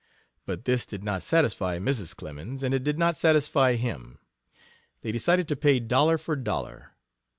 But 0.47 0.65
this 0.65 0.87
did 0.87 1.03
not 1.03 1.21
satisfy 1.21 1.77
Mrs. 1.77 2.15
Clemens, 2.15 2.63
and 2.63 2.73
it 2.73 2.83
did 2.83 2.97
not 2.97 3.15
satisfy 3.17 3.75
him. 3.75 4.17
They 5.01 5.11
decided 5.11 5.47
to 5.49 5.55
pay 5.55 5.79
dollar 5.79 6.17
for 6.17 6.35
dollar. 6.35 6.93